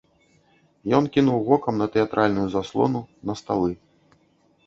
[0.99, 2.99] Ён кінуў вокам на тэатральную заслону,
[3.31, 3.71] на сталы.